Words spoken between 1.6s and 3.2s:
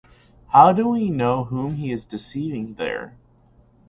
he is deceiving there?